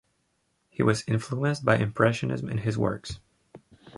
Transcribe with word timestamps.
He 0.71 0.81
was 0.81 1.03
influenced 1.07 1.63
by 1.63 1.75
impressionism 1.77 2.49
in 2.49 2.57
his 2.57 2.75
works. 2.75 3.19